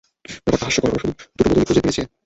ব্যাপারটা 0.37 0.65
হাস্যকর, 0.65 0.89
ওরা 0.89 0.99
শুধু 1.01 1.13
দুটো 1.37 1.49
বোতলই 1.49 1.65
খুঁজে 1.67 1.81
পেয়েছে। 1.83 2.01